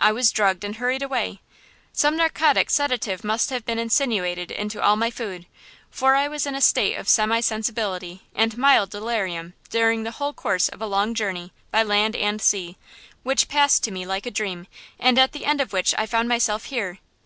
[0.00, 1.42] I was drugged and hurried away.
[1.92, 5.44] Some narcotic sedative must have been insinuated into all my food,
[5.90, 10.32] for I was in a state of semi sensibility and mild delirium during the whole
[10.32, 12.78] course of a long journey by land and sea,
[13.24, 14.66] which passed to me like a dream,
[14.98, 17.00] and at the end of which I found myself here.